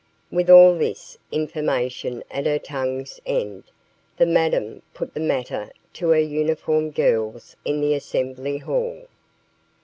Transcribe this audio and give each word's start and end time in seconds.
With 0.31 0.49
all 0.49 0.75
this 0.75 1.19
information 1.31 2.23
at 2.31 2.47
her 2.47 2.57
tongue's 2.57 3.19
end, 3.23 3.65
the 4.17 4.25
madame 4.25 4.81
put 4.95 5.13
the 5.13 5.19
matter 5.19 5.69
to 5.93 6.09
her 6.09 6.17
uniformed 6.19 6.95
girls 6.95 7.55
in 7.65 7.81
the 7.81 7.93
assembly 7.93 8.57
hall. 8.57 9.05